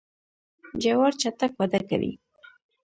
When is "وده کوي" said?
1.59-2.13